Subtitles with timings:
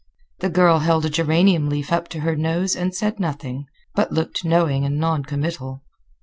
[0.39, 4.43] The girl held a geranium leaf up to her nose and said nothing, but looked
[4.43, 5.83] knowing and noncommittal.